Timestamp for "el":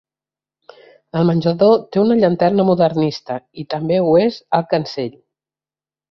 1.19-1.27, 4.61-4.65